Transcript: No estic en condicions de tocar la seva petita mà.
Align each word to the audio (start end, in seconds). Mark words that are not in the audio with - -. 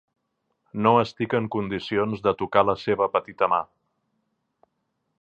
No 0.85 0.93
estic 1.01 1.35
en 1.41 1.51
condicions 1.57 2.25
de 2.29 2.35
tocar 2.41 2.65
la 2.73 2.77
seva 2.87 3.09
petita 3.19 3.55
mà. 3.57 3.63